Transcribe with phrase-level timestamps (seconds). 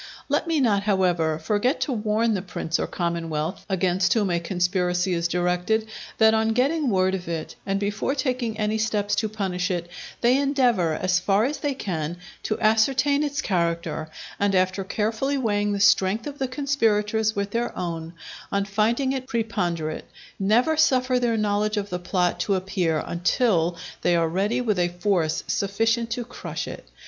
[0.29, 5.13] Let me not, however, forget to warn the prince or commonwealth against whom a conspiracy
[5.13, 5.85] is directed,
[6.17, 9.87] that on getting word of it, and before taking any steps to punish it,
[10.21, 14.09] they endeavour, as far as they can, to ascertain its character,
[14.39, 18.13] and after carefully weighing the strength of the conspirators with their own,
[18.51, 20.09] on finding it preponderate,
[20.39, 24.87] never suffer their knowledge of the plot to appear until they are ready with a
[24.87, 26.87] force sufficient to crush it.